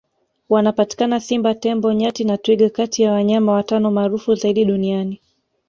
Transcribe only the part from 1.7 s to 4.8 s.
nyati na twiga kati ya wanyama watano maarufu zaidi